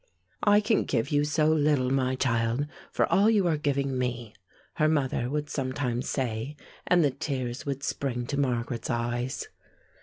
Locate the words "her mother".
4.77-5.29